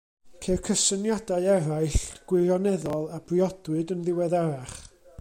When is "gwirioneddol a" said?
2.33-3.21